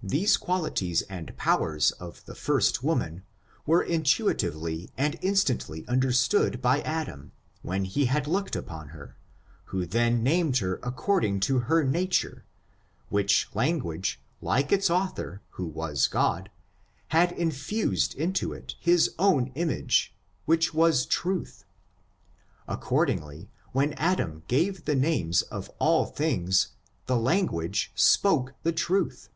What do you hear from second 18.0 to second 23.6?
into it his own image, which was truth— accordingly,